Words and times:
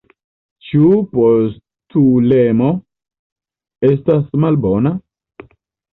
Ĉu 0.67 0.85
postulemo 1.11 2.71
estas 3.93 4.25
malbona? 4.45 4.99